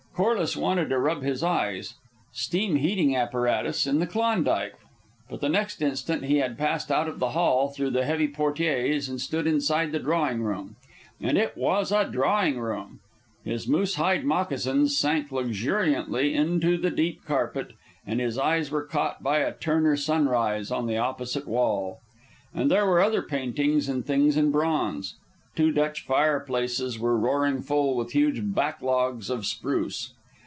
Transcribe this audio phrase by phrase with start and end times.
[0.13, 1.95] Corliss wanted to rub his eyes.
[2.31, 4.75] Steam heating apparatus in the Klondike!
[5.29, 9.09] But the next instant he had passed out of the hall through the heavy portieres
[9.09, 10.75] and stood inside the drawing room.
[11.19, 12.99] And it was a drawing room.
[13.43, 17.71] His moose hide moccasins sank luxuriantly into the deep carpet,
[18.05, 21.99] and his eyes were caught by a Turner sunrise on the opposite wall.
[22.53, 25.15] And there were other paintings and things in bronze.
[25.53, 30.13] Two Dutch fireplaces were roaring full with huge back logs of spruce.